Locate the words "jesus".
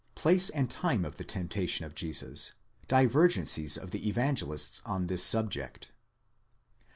1.93-2.53